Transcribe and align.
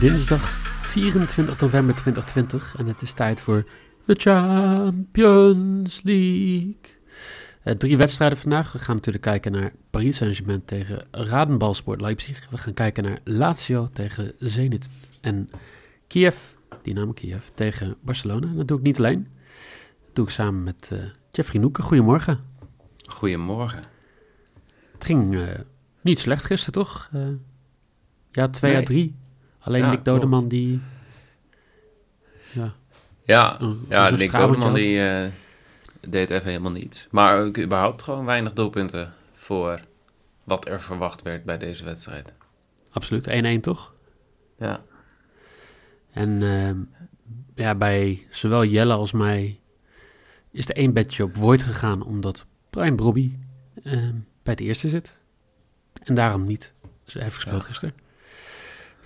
dinsdag 0.00 0.42
24 0.82 1.60
november 1.60 1.94
2020 1.94 2.76
en 2.78 2.86
het 2.86 3.02
is 3.02 3.12
tijd 3.12 3.40
voor 3.40 3.64
de 4.04 4.14
Champions 4.14 6.00
League. 6.02 6.76
Uh, 7.64 7.74
drie 7.74 7.96
wedstrijden 7.96 8.38
vandaag. 8.38 8.72
We 8.72 8.78
gaan 8.78 8.94
natuurlijk 8.94 9.24
kijken 9.24 9.52
naar 9.52 9.72
Paris 9.90 10.16
Saint-Germain 10.16 10.64
tegen 10.64 11.06
Radenbalsport 11.10 12.00
Leipzig. 12.00 12.46
We 12.50 12.58
gaan 12.58 12.74
kijken 12.74 13.04
naar 13.04 13.18
Lazio 13.24 13.88
tegen 13.92 14.32
Zenit 14.38 14.90
en 15.20 15.50
Kiev, 16.06 16.36
Dynamo 16.82 17.12
Kiev, 17.12 17.46
tegen 17.54 17.96
Barcelona. 18.00 18.46
Dat 18.54 18.68
doe 18.68 18.78
ik 18.78 18.84
niet 18.84 18.98
alleen. 18.98 19.28
Dat 20.04 20.14
doe 20.14 20.24
ik 20.24 20.30
samen 20.30 20.62
met 20.62 20.90
uh, 20.92 20.98
Jeffrey 21.30 21.60
Noeken. 21.60 21.84
Goedemorgen. 21.84 22.40
Goedemorgen. 23.04 23.82
Het 24.92 25.04
ging 25.04 25.34
uh, 25.34 25.42
niet 26.00 26.18
slecht 26.18 26.44
gisteren, 26.44 26.84
toch? 26.84 27.10
ja, 28.30 28.48
2 28.48 28.72
nee. 28.72 28.80
à 28.80 28.84
3. 28.84 29.14
Alleen 29.58 29.82
ja, 29.84 29.90
Nick 29.90 30.04
Dodeman 30.04 30.38
klopt. 30.38 30.50
die... 30.50 30.80
Ja, 32.52 32.74
ja, 33.24 33.60
een, 33.60 33.86
ja 33.88 34.10
Nick 34.10 34.32
Dodeman 34.32 34.74
die 34.74 34.98
uh, 34.98 35.24
deed 36.00 36.30
even 36.30 36.48
helemaal 36.48 36.72
niets. 36.72 37.06
Maar 37.10 37.40
ook 37.40 37.58
überhaupt 37.58 38.02
gewoon 38.02 38.24
weinig 38.24 38.52
doelpunten 38.52 39.12
voor 39.34 39.80
wat 40.44 40.68
er 40.68 40.80
verwacht 40.80 41.22
werd 41.22 41.44
bij 41.44 41.58
deze 41.58 41.84
wedstrijd. 41.84 42.32
Absoluut, 42.90 43.58
1-1 43.58 43.60
toch? 43.60 43.92
Ja. 44.58 44.82
En 46.12 46.28
uh, 46.40 46.70
ja, 47.54 47.74
bij 47.74 48.26
zowel 48.30 48.64
Jelle 48.64 48.94
als 48.94 49.12
mij 49.12 49.60
is 50.50 50.68
er 50.68 50.76
één 50.76 50.92
bedje 50.92 51.24
op 51.24 51.36
Void 51.36 51.62
gegaan, 51.62 52.02
omdat 52.02 52.46
Brian 52.70 52.96
Brobby 52.96 53.36
uh, 53.82 53.92
bij 54.42 54.52
het 54.52 54.60
eerste 54.60 54.88
zit. 54.88 55.16
En 56.02 56.14
daarom 56.14 56.44
niet. 56.44 56.72
Dus 57.04 57.12
hij 57.12 57.22
heeft 57.22 57.34
gespeeld 57.34 57.60
ja. 57.60 57.66
gisteren. 57.66 57.94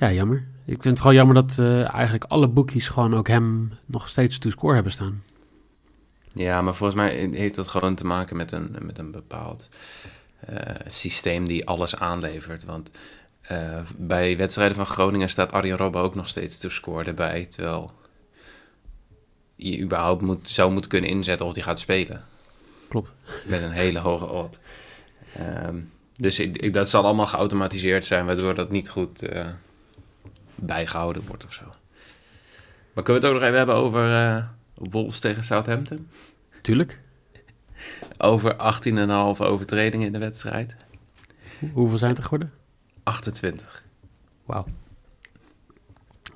Ja, 0.02 0.12
jammer. 0.12 0.44
Ik 0.64 0.82
vind 0.82 0.84
het 0.84 1.00
gewoon 1.00 1.14
jammer 1.14 1.34
dat 1.34 1.56
uh, 1.60 1.94
eigenlijk 1.94 2.24
alle 2.24 2.48
boekies 2.48 2.88
gewoon 2.88 3.14
ook 3.14 3.28
hem 3.28 3.72
nog 3.86 4.08
steeds 4.08 4.38
to 4.38 4.50
score 4.50 4.74
hebben 4.74 4.92
staan. 4.92 5.22
Ja, 6.34 6.62
maar 6.62 6.74
volgens 6.74 7.00
mij 7.00 7.28
heeft 7.32 7.54
dat 7.54 7.68
gewoon 7.68 7.94
te 7.94 8.06
maken 8.06 8.36
met 8.36 8.52
een, 8.52 8.76
met 8.80 8.98
een 8.98 9.10
bepaald 9.10 9.68
uh, 10.50 10.58
systeem 10.86 11.46
die 11.46 11.66
alles 11.66 11.96
aanlevert. 11.96 12.64
Want 12.64 12.90
uh, 13.52 13.80
bij 13.96 14.36
wedstrijden 14.36 14.76
van 14.76 14.86
Groningen 14.86 15.28
staat 15.28 15.52
Arjen 15.52 15.76
Robben 15.76 16.02
ook 16.02 16.14
nog 16.14 16.28
steeds 16.28 16.58
to 16.58 16.68
score 16.68 17.04
erbij. 17.04 17.46
Terwijl 17.46 17.92
je 19.54 19.80
überhaupt 19.80 20.22
moet, 20.22 20.48
zou 20.48 20.72
moeten 20.72 20.90
kunnen 20.90 21.10
inzetten 21.10 21.46
of 21.46 21.54
hij 21.54 21.62
gaat 21.62 21.80
spelen. 21.80 22.24
Klopt. 22.88 23.12
Met 23.44 23.62
een 23.62 23.70
hele 23.70 23.98
hoge 23.98 24.28
odd. 24.28 24.58
Um, 25.66 25.90
dus 26.16 26.38
ik, 26.38 26.56
ik, 26.56 26.72
dat 26.72 26.88
zal 26.88 27.04
allemaal 27.04 27.26
geautomatiseerd 27.26 28.06
zijn, 28.06 28.26
waardoor 28.26 28.54
dat 28.54 28.70
niet 28.70 28.88
goed 28.88 29.22
bijgehouden 30.66 31.26
wordt 31.26 31.44
of 31.44 31.52
zo. 31.52 31.64
Maar 32.92 33.04
kunnen 33.04 33.22
we 33.22 33.28
het 33.28 33.36
ook 33.36 33.40
nog 33.40 33.42
even 33.42 33.56
hebben 33.56 33.74
over 33.74 34.10
uh, 34.10 34.44
Wolves 34.74 35.20
tegen 35.20 35.44
Southampton? 35.44 36.08
Tuurlijk. 36.62 37.00
Over 38.18 38.52
18,5 38.52 38.58
overtredingen 39.40 40.06
in 40.06 40.12
de 40.12 40.18
wedstrijd. 40.18 40.76
Hoeveel 41.72 41.98
zijn 41.98 42.10
het 42.10 42.18
er 42.18 42.24
geworden? 42.24 42.52
28. 43.02 43.84
Wauw. 44.44 44.64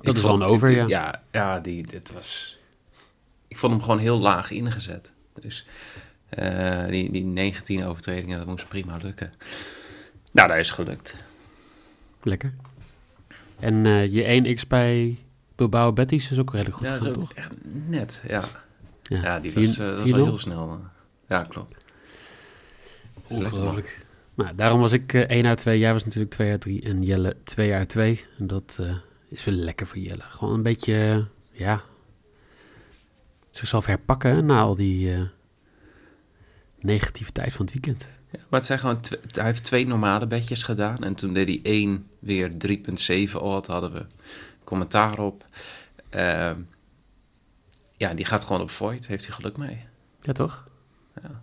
Dat 0.01 0.15
is 0.15 0.21
wel 0.21 0.33
een 0.33 0.43
over, 0.43 0.71
ja. 0.71 0.87
Ja, 0.87 1.21
ja 1.31 1.59
die, 1.59 1.87
dit 1.87 2.11
was... 2.11 2.59
Ik 3.47 3.57
vond 3.57 3.73
hem 3.73 3.81
gewoon 3.81 3.99
heel 3.99 4.19
laag 4.19 4.51
ingezet. 4.51 5.13
Dus 5.39 5.65
uh, 6.39 6.85
die, 6.87 7.11
die 7.11 7.23
19 7.23 7.85
overtredingen, 7.85 8.37
dat 8.37 8.47
moest 8.47 8.67
prima 8.67 8.97
lukken. 9.01 9.33
Nou, 10.31 10.47
dat 10.47 10.57
is 10.57 10.69
gelukt. 10.69 11.17
Lekker. 12.23 12.53
En 13.59 13.85
uh, 13.85 14.13
je 14.13 14.55
1x 14.57 14.67
bij 14.67 15.17
Bilbao 15.55 15.93
Betis 15.93 16.31
is 16.31 16.39
ook 16.39 16.51
redelijk 16.51 16.77
goed 16.77 16.87
ja, 16.87 16.93
gegaan, 16.93 17.13
toch? 17.13 17.33
echt 17.33 17.51
net, 17.87 18.23
ja. 18.27 18.43
Ja, 19.03 19.21
ja 19.21 19.39
die 19.39 19.51
vier, 19.51 19.65
was, 19.65 19.79
uh, 19.79 19.99
was 19.99 20.13
al 20.13 20.23
heel 20.23 20.37
snel. 20.37 20.79
Ja, 21.27 21.41
klopt. 21.41 21.75
Ongelooflijk. 23.27 24.05
Nou, 24.33 24.55
daarom 24.55 24.79
was 24.79 24.91
ik 24.91 25.13
uh, 25.13 25.21
1 25.21 25.45
uit 25.45 25.57
2. 25.57 25.79
Jij 25.79 25.93
was 25.93 26.05
natuurlijk 26.05 26.31
2 26.31 26.51
uit 26.51 26.61
3. 26.61 26.81
En 26.81 27.03
Jelle 27.03 27.35
2 27.43 27.73
uit 27.73 27.89
2. 27.89 28.25
En 28.39 28.47
dat 28.47 28.77
uh, 28.81 28.95
is 29.27 29.43
wel 29.43 29.55
lekker 29.55 29.87
voor 29.87 29.97
Jelle. 29.97 30.21
Gewoon 30.21 30.53
een 30.53 30.63
beetje, 30.63 31.25
ja... 31.51 31.81
Zichzelf 33.49 33.85
herpakken 33.85 34.45
na 34.45 34.61
al 34.61 34.75
die 34.75 35.29
negativiteit 36.79 37.53
van 37.53 37.65
het 37.65 37.73
weekend. 37.73 38.11
Maar 38.49 38.59
het 38.59 38.65
zijn 38.65 38.79
gewoon 38.79 38.99
hij 39.31 39.45
heeft 39.45 39.63
twee 39.63 39.87
normale 39.87 40.27
bedjes 40.27 40.63
gedaan. 40.63 41.03
En 41.03 41.15
toen 41.15 41.33
deed 41.33 41.47
hij 41.47 41.59
één 41.63 42.07
weer 42.19 42.51
3,7 43.29 43.33
odd. 43.33 43.67
Hadden 43.67 43.93
we 43.93 44.05
commentaar 44.63 45.19
op. 45.19 45.45
Uh, 46.15 46.51
ja, 47.97 48.13
die 48.13 48.25
gaat 48.25 48.43
gewoon 48.43 48.61
op 48.61 48.71
Void. 48.71 49.07
Heeft 49.07 49.25
hij 49.25 49.35
geluk 49.35 49.57
mee. 49.57 49.85
Ja, 50.21 50.33
toch? 50.33 50.67
Ja. 51.23 51.41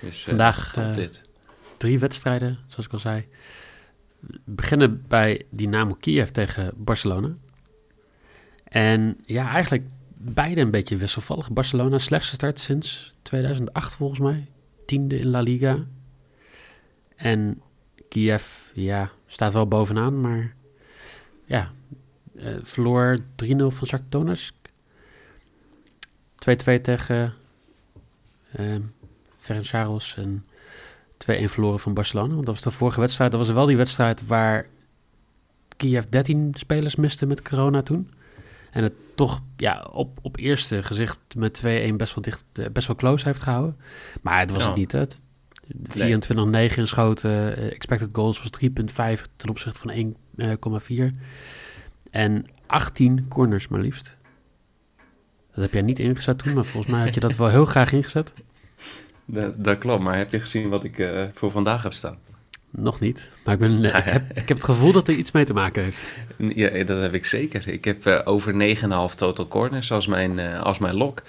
Dus, 0.00 0.24
Vandaag 0.24 0.76
uh, 0.76 0.94
dit. 0.94 1.22
drie 1.76 1.98
wedstrijden, 1.98 2.58
zoals 2.66 2.86
ik 2.86 2.92
al 2.92 2.98
zei. 2.98 3.28
We 4.20 4.40
beginnen 4.44 5.04
bij 5.08 5.46
Dynamo 5.50 5.94
Kiev 5.94 6.28
tegen 6.28 6.72
Barcelona. 6.76 7.36
En 8.64 9.18
ja, 9.24 9.50
eigenlijk 9.50 9.88
beide 10.16 10.60
een 10.60 10.70
beetje 10.70 10.96
wisselvallig. 10.96 11.52
Barcelona 11.52 11.98
slechtste 11.98 12.34
start 12.34 12.60
sinds 12.60 13.14
2008 13.22 13.94
volgens 13.94 14.20
mij 14.20 14.48
tiende 14.88 15.18
in 15.18 15.30
La 15.30 15.40
Liga. 15.40 15.86
En 17.16 17.62
Kiev, 18.08 18.70
ja, 18.72 19.10
staat 19.26 19.52
wel 19.52 19.68
bovenaan, 19.68 20.20
maar 20.20 20.54
ja, 21.44 21.72
uh, 22.34 22.56
verloor 22.62 23.18
3-0 23.18 23.22
van 23.56 23.86
Shakhtar 23.86 24.08
Donetsk. 24.08 24.54
2-2 26.50 26.80
tegen 26.82 27.34
uh, 28.60 28.76
Ferencvaros 29.36 30.16
en 30.16 30.44
2-1 31.12 31.44
verloren 31.44 31.80
van 31.80 31.94
Barcelona. 31.94 32.34
Want 32.34 32.46
dat 32.46 32.54
was 32.54 32.64
de 32.64 32.70
vorige 32.70 33.00
wedstrijd. 33.00 33.30
Dat 33.30 33.40
was 33.40 33.50
wel 33.50 33.66
die 33.66 33.76
wedstrijd 33.76 34.26
waar 34.26 34.66
Kiev 35.76 36.04
13 36.08 36.50
spelers 36.54 36.96
miste 36.96 37.26
met 37.26 37.42
corona 37.42 37.82
toen. 37.82 38.10
En 38.70 38.82
het 38.82 38.92
toch 39.14 39.40
ja, 39.56 39.86
op, 39.92 40.18
op 40.22 40.36
eerste 40.36 40.82
gezicht 40.82 41.18
met 41.36 41.62
2-1 41.66 41.94
best 41.96 42.14
wel 42.14 42.24
dicht, 42.24 42.44
eh, 42.52 42.64
best 42.72 42.86
wel 42.86 42.96
close 42.96 43.24
heeft 43.24 43.40
gehouden. 43.40 43.76
Maar 44.22 44.38
het 44.38 44.50
was 44.50 44.62
ja. 44.62 44.68
het 44.68 44.76
niet. 44.76 44.92
Het 44.92 45.16
24-9 45.76 46.76
in 46.76 46.86
schoten. 46.86 47.30
Uh, 47.30 47.72
expected 47.72 48.08
goals 48.12 48.42
was 48.42 48.50
3,5 49.16 49.22
ten 49.36 49.48
opzichte 49.48 49.80
van 49.80 50.14
1,4. 50.82 50.94
Uh, 50.94 51.10
en 52.10 52.46
18 52.66 53.28
corners 53.28 53.68
maar 53.68 53.80
liefst. 53.80 54.16
Dat 55.52 55.64
heb 55.64 55.72
jij 55.72 55.82
niet 55.82 55.98
ingezet 55.98 56.38
toen, 56.38 56.54
maar 56.54 56.64
volgens 56.64 56.92
mij 56.92 57.04
had 57.04 57.14
je 57.14 57.20
dat 57.20 57.36
wel 57.36 57.48
heel 57.48 57.64
graag 57.64 57.92
ingezet. 57.92 58.34
Dat, 59.30 59.64
dat 59.64 59.78
klopt, 59.78 60.02
maar 60.02 60.16
heb 60.16 60.32
je 60.32 60.40
gezien 60.40 60.68
wat 60.68 60.84
ik 60.84 60.98
uh, 60.98 61.24
voor 61.34 61.50
vandaag 61.50 61.82
heb 61.82 61.92
staan? 61.92 62.18
Nog 62.70 63.00
niet, 63.00 63.30
maar 63.44 63.54
ik, 63.54 63.60
ben, 63.60 63.84
ik, 63.96 64.04
heb, 64.04 64.30
ik 64.30 64.48
heb 64.48 64.56
het 64.56 64.64
gevoel 64.64 64.92
dat 64.92 65.08
er 65.08 65.14
iets 65.14 65.32
mee 65.32 65.44
te 65.44 65.52
maken 65.52 65.82
heeft. 65.82 66.04
Ja, 66.36 66.84
dat 66.84 67.02
heb 67.02 67.14
ik 67.14 67.24
zeker. 67.24 67.68
Ik 67.68 67.84
heb 67.84 68.06
uh, 68.06 68.20
over 68.24 68.76
9,5 69.10 69.14
total 69.14 69.48
corners 69.48 69.92
als 69.92 70.06
mijn, 70.06 70.38
uh, 70.38 70.62
als 70.62 70.78
mijn 70.78 70.94
lok. 70.94 71.22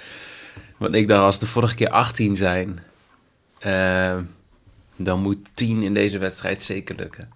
Want 0.78 0.96
ik 0.96 1.08
dacht, 1.08 1.24
als 1.24 1.40
de 1.40 1.48
vorige 1.48 1.76
keer 1.76 1.90
18 1.90 2.36
zijn, 2.36 2.80
uh, 3.66 4.18
dan 4.96 5.22
moet 5.22 5.38
10 5.54 5.84
in 5.84 5.94
deze 5.94 6.18
wedstrijd 6.18 6.62
zeker 6.62 6.96
lukken. 6.96 7.30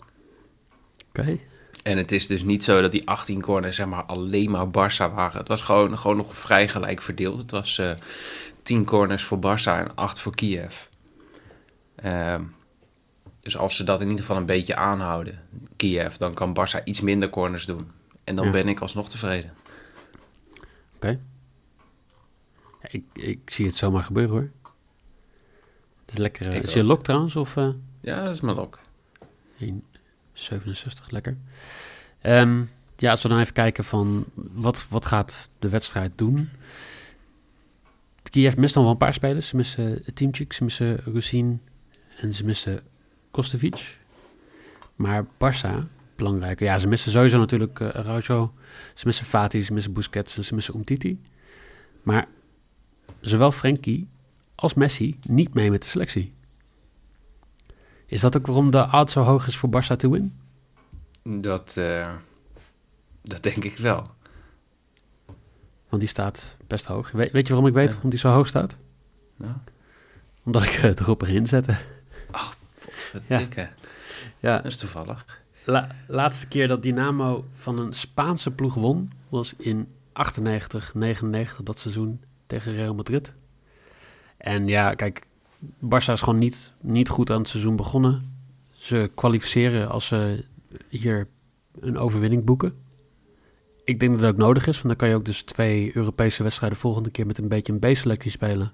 Oké. 1.10 1.20
Okay. 1.22 1.42
En 1.84 1.98
het 1.98 2.12
is 2.12 2.28
dus 2.28 2.44
niet 2.44 2.64
zo 2.64 2.82
dat 2.82 2.92
die 2.92 3.08
18 3.08 3.42
corners 3.42 3.76
zeg 3.76 3.86
maar 3.86 4.04
alleen 4.04 4.52
maar 4.52 4.68
Barça 4.68 5.14
waren. 5.14 5.38
Het 5.40 5.48
was 5.48 5.62
gewoon, 5.62 5.98
gewoon 5.98 6.18
nog 6.18 6.38
vrij 6.38 6.68
gelijk 6.68 7.02
verdeeld. 7.02 7.42
Het 7.42 7.52
was 7.52 7.82
10 8.64 8.86
corners 8.86 9.24
voor 9.24 9.38
Barça 9.38 9.78
en 9.78 9.96
8 9.96 10.20
voor 10.20 10.36
Kiev. 10.36 10.76
Ehm 11.96 12.42
dus 13.44 13.58
als 13.58 13.76
ze 13.76 13.84
dat 13.84 14.02
in 14.02 14.08
ieder 14.08 14.22
geval 14.22 14.38
een 14.38 14.46
beetje 14.46 14.76
aanhouden, 14.76 15.42
Kiev, 15.76 16.16
dan 16.16 16.34
kan 16.34 16.58
Barça 16.60 16.84
iets 16.84 17.02
minder 17.02 17.30
corners 17.30 17.66
doen. 17.66 17.92
En 18.24 18.36
dan 18.36 18.46
ja. 18.46 18.52
ben 18.52 18.68
ik 18.68 18.80
alsnog 18.80 19.10
tevreden. 19.10 19.54
Oké. 20.56 20.66
Okay. 20.96 21.20
Ik, 22.82 23.04
ik 23.14 23.50
zie 23.50 23.66
het 23.66 23.76
zomaar 23.76 24.04
gebeuren 24.04 24.32
hoor. 24.32 24.50
Het 26.02 26.12
is 26.12 26.18
lekker. 26.18 26.48
Uh, 26.48 26.62
is 26.62 26.74
je 26.74 26.84
lok 26.84 27.04
trouwens? 27.04 27.36
Of, 27.36 27.56
uh... 27.56 27.70
Ja, 28.02 28.24
dat 28.24 28.34
is 28.34 28.42
mijn 28.42 28.56
lok. 28.56 28.80
1,67, 29.60 29.72
lekker. 31.08 31.38
Um, 32.22 32.70
ja, 32.98 33.12
als 33.12 33.22
we 33.22 33.30
dan 33.30 33.40
even 33.40 33.54
kijken 33.54 33.84
van 33.84 34.26
wat, 34.36 34.88
wat 34.90 35.06
gaat 35.06 35.50
de 35.60 35.70
wedstrijd 35.70 36.12
doen. 36.16 36.50
Kiev 38.24 38.56
mist 38.56 38.74
dan 38.74 38.84
wel 38.84 38.92
een 38.92 38.98
paar 38.98 39.14
spelers. 39.14 39.48
Ze 39.48 39.56
missen 39.56 40.04
Teamchik, 40.14 40.54
ze 40.54 40.64
missen 40.64 41.00
Rusine 41.04 41.58
en 42.18 42.34
ze 42.34 42.46
missen 42.46 42.82
Kostevic. 43.34 43.98
Maar 44.96 45.26
Barça, 45.26 45.88
belangrijker. 46.16 46.66
Ja, 46.66 46.80
ze 46.80 46.88
missen 46.88 47.12
sowieso 47.12 47.38
natuurlijk 47.38 47.80
uh, 47.80 47.88
Araujo. 47.90 48.54
Ze 48.94 49.06
missen 49.06 49.26
Fati, 49.26 49.64
ze 49.64 49.74
missen 49.74 49.94
Busquets 49.94 50.38
en 50.38 50.44
ze 50.44 50.56
missen 50.56 50.76
Umtiti. 50.76 51.22
Maar 52.04 52.28
zowel 53.20 53.52
Frenkie 53.52 54.08
als 54.56 54.74
Messi 54.74 55.20
niet 55.28 55.54
mee 55.54 55.72
met 55.72 55.82
de 55.82 55.88
selectie. 55.88 56.34
Is 58.06 58.22
dat 58.22 58.38
ook 58.38 58.46
waarom 58.48 58.72
de 58.72 58.88
odd 58.92 59.12
zo 59.12 59.22
hoog 59.22 59.48
is 59.48 59.58
voor 59.58 59.70
Barça 59.70 59.96
te 59.96 60.10
win? 60.10 60.40
Dat, 61.24 61.76
uh, 61.78 62.10
Dat 63.22 63.44
denk 63.44 63.64
ik 63.64 63.78
wel. 63.78 64.12
Want 65.90 66.02
die 66.02 66.08
staat 66.08 66.56
best 66.68 66.86
hoog. 66.86 67.12
weet 67.12 67.32
je 67.34 67.54
waarom 67.54 67.68
ik 67.68 67.74
weet 67.74 67.92
waarom 67.92 68.10
die 68.10 68.20
zo 68.20 68.30
hoog 68.30 68.48
staat? 68.48 68.78
Nou. 69.36 69.54
Omdat 70.44 70.64
ik 70.64 70.70
het 70.70 71.00
erop 71.00 71.22
erin 71.22 71.48
zette. 71.48 71.78
Ach, 72.32 72.58
verdikke. 72.94 73.62
Ja. 73.62 73.70
ja. 74.40 74.56
Dat 74.56 74.66
is 74.66 74.78
toevallig. 74.78 75.42
La 75.64 75.96
laatste 76.08 76.48
keer 76.48 76.68
dat 76.68 76.84
Dynamo 76.84 77.46
van 77.52 77.80
een 77.80 77.94
Spaanse 77.94 78.52
ploeg 78.52 78.74
won... 78.74 79.12
was 79.30 79.54
in 79.58 79.88
98, 80.14 80.94
99, 80.94 81.64
dat 81.64 81.80
seizoen 81.80 82.22
tegen 82.48 82.74
Real 82.74 82.96
Madrid. 82.96 83.34
En 84.38 84.68
ja, 84.68 84.94
kijk, 84.94 85.26
Barça 85.66 86.12
is 86.12 86.22
gewoon 86.22 86.40
niet, 86.40 86.74
niet 86.82 87.10
goed 87.10 87.32
aan 87.32 87.40
het 87.40 87.50
seizoen 87.50 87.76
begonnen. 87.76 88.36
Ze 88.72 89.12
kwalificeren 89.16 89.90
als 89.90 90.08
ze 90.08 90.46
hier 90.90 91.28
een 91.80 91.98
overwinning 91.98 92.46
boeken. 92.46 92.74
Ik 93.84 94.00
denk 94.00 94.12
dat 94.12 94.22
het 94.22 94.32
ook 94.32 94.38
nodig 94.38 94.68
is, 94.68 94.76
want 94.76 94.88
dan 94.88 94.96
kan 94.96 95.10
je 95.10 95.16
ook 95.16 95.26
dus 95.26 95.42
twee 95.42 95.96
Europese 95.96 96.44
wedstrijden 96.44 96.78
volgende 96.78 97.12
keer 97.12 97.26
met 97.26 97.38
een 97.38 97.48
beetje 97.48 97.74
een 97.74 97.94
B-selectie 97.94 98.32
spelen. 98.32 98.74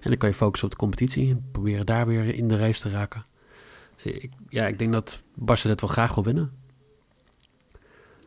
En 0.00 0.10
dan 0.10 0.18
kan 0.18 0.28
je 0.28 0.34
focussen 0.34 0.68
op 0.68 0.74
de 0.74 0.80
competitie 0.80 1.30
en 1.30 1.48
proberen 1.50 1.86
daar 1.86 2.06
weer 2.06 2.34
in 2.34 2.48
de 2.48 2.56
race 2.56 2.80
te 2.80 2.90
raken. 2.90 3.24
Dus 4.02 4.12
ik, 4.12 4.30
ja, 4.48 4.66
ik 4.66 4.78
denk 4.78 4.92
dat 4.92 5.20
Barça 5.34 5.62
dit 5.62 5.80
wel 5.80 5.90
graag 5.90 6.14
wil 6.14 6.24
winnen. 6.24 6.52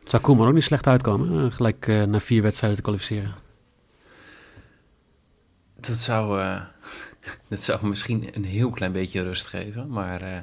Het 0.00 0.10
zou 0.10 0.22
Koeman 0.22 0.48
ook 0.48 0.54
niet 0.54 0.62
slecht 0.62 0.86
uitkomen, 0.86 1.52
gelijk 1.52 1.86
uh, 1.86 2.02
na 2.02 2.20
vier 2.20 2.42
wedstrijden 2.42 2.76
te 2.76 2.84
kwalificeren. 2.84 3.34
Dat 5.80 5.96
zou, 5.96 6.40
uh, 6.40 6.62
dat 7.48 7.62
zou 7.62 7.86
misschien 7.86 8.28
een 8.32 8.44
heel 8.44 8.70
klein 8.70 8.92
beetje 8.92 9.22
rust 9.22 9.46
geven, 9.46 9.88
maar 9.88 10.22
uh, 10.22 10.38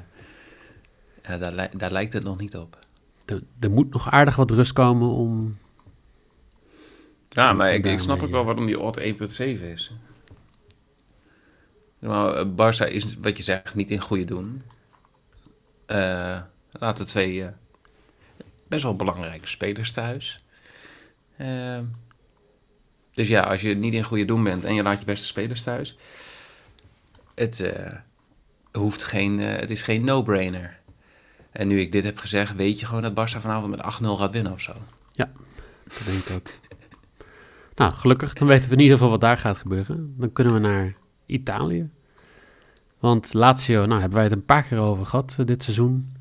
ja, 1.22 1.38
daar, 1.38 1.70
daar 1.76 1.92
lijkt 1.92 2.12
het 2.12 2.24
nog 2.24 2.38
niet 2.38 2.56
op. 2.56 2.78
Er, 3.24 3.42
er 3.60 3.70
moet 3.70 3.92
nog 3.92 4.10
aardig 4.10 4.36
wat 4.36 4.50
rust 4.50 4.72
komen 4.72 5.08
om... 5.08 5.58
Ja, 7.28 7.52
maar 7.52 7.74
ik, 7.74 7.86
ik 7.86 7.98
snap 7.98 8.22
ook 8.22 8.30
wel 8.30 8.44
waarom 8.44 8.66
die 8.66 8.80
odd 8.80 9.00
1.7 9.00 9.06
is. 9.38 9.92
Maar 11.98 12.46
Barça 12.46 12.88
is, 12.92 13.16
wat 13.20 13.36
je 13.36 13.42
zegt, 13.42 13.74
niet 13.74 13.90
in 13.90 14.00
goede 14.00 14.24
doen. 14.24 14.62
Uh, 15.92 16.40
laten 16.70 17.06
twee 17.06 17.46
best 18.68 18.82
wel 18.82 18.96
belangrijke 18.96 19.48
spelers 19.48 19.92
thuis. 19.92 20.44
Uh, 21.38 21.78
dus 23.14 23.28
ja, 23.28 23.42
als 23.42 23.60
je 23.60 23.74
niet 23.74 23.94
in 23.94 24.04
goede 24.04 24.24
doen 24.24 24.44
bent 24.44 24.64
en 24.64 24.74
je 24.74 24.82
laat 24.82 24.98
je 24.98 25.04
beste 25.04 25.26
spelers 25.26 25.62
thuis. 25.62 25.96
Het, 27.34 27.60
uh, 27.60 27.92
hoeft 28.72 29.04
geen, 29.04 29.38
het 29.38 29.70
is 29.70 29.82
geen 29.82 30.04
no-brainer. 30.04 30.80
En 31.50 31.68
nu 31.68 31.80
ik 31.80 31.92
dit 31.92 32.04
heb 32.04 32.18
gezegd, 32.18 32.54
weet 32.54 32.80
je 32.80 32.86
gewoon 32.86 33.02
dat 33.02 33.12
Barça 33.12 33.40
vanavond 33.40 33.76
met 33.76 34.00
8-0 34.02 34.06
gaat 34.06 34.30
winnen 34.30 34.52
of 34.52 34.60
zo. 34.60 34.72
Ja, 35.10 35.30
dat 35.84 36.06
denk 36.06 36.26
ik 36.26 36.36
ook. 36.36 36.48
nou, 37.74 37.92
gelukkig, 37.92 38.32
dan 38.32 38.48
weten 38.48 38.68
we 38.68 38.74
in 38.74 38.80
ieder 38.80 38.96
geval 38.96 39.10
wat 39.10 39.20
daar 39.20 39.38
gaat 39.38 39.56
gebeuren. 39.56 40.14
Dan 40.18 40.32
kunnen 40.32 40.54
we 40.54 40.58
naar 40.58 40.94
Italië. 41.26 41.90
Want 43.02 43.34
Lazio, 43.34 43.86
nou 43.86 44.00
hebben 44.00 44.18
wij 44.18 44.28
het 44.28 44.32
een 44.36 44.44
paar 44.44 44.62
keer 44.62 44.78
over 44.78 45.06
gehad 45.06 45.36
uh, 45.40 45.46
dit 45.46 45.62
seizoen. 45.62 46.12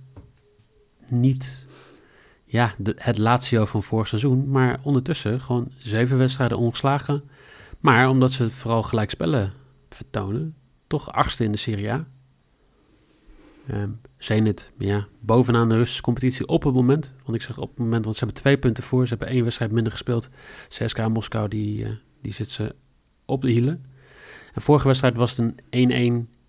Niet 1.07 1.65
ja, 2.45 2.73
het 2.95 3.17
Lazio 3.17 3.65
van 3.65 3.83
vorig 3.83 4.07
seizoen. 4.07 4.49
Maar 4.49 4.79
ondertussen 4.83 5.41
gewoon 5.41 5.67
zeven 5.77 6.17
wedstrijden 6.17 6.57
ongeslagen. 6.57 7.23
Maar 7.79 8.09
omdat 8.09 8.31
ze 8.31 8.51
vooral 8.51 8.83
gelijk 8.83 9.09
spellen 9.09 9.53
vertonen, 9.89 10.55
toch 10.87 11.11
achtste 11.11 11.43
in 11.43 11.51
de 11.51 11.57
Serie 11.57 11.91
A. 11.91 12.07
Um, 13.71 14.01
Zenit, 14.17 14.71
ja, 14.77 15.07
bovenaan 15.19 15.69
de 15.69 15.75
Russische 15.75 16.01
competitie 16.01 16.47
op 16.47 16.63
het 16.63 16.73
moment. 16.73 17.13
Want 17.23 17.35
ik 17.35 17.41
zeg 17.41 17.57
op 17.57 17.69
het 17.69 17.77
moment, 17.77 18.03
want 18.03 18.17
ze 18.17 18.23
hebben 18.23 18.41
twee 18.41 18.57
punten 18.57 18.83
voor. 18.83 19.03
Ze 19.03 19.09
hebben 19.09 19.27
één 19.27 19.43
wedstrijd 19.43 19.71
minder 19.71 19.91
gespeeld. 19.91 20.29
CSKA 20.67 21.09
Moskou, 21.09 21.47
die, 21.47 21.83
uh, 21.83 21.89
die 22.21 22.33
zit 22.33 22.49
ze 22.49 22.75
op 23.25 23.41
de 23.41 23.51
hielen. 23.51 23.85
En 24.53 24.61
vorige 24.61 24.87
wedstrijd 24.87 25.15
was 25.15 25.37
het 25.37 25.53
een 25.69 26.27
1-1 26.27 26.40